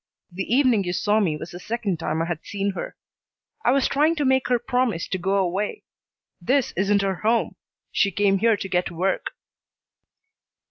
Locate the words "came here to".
8.09-8.67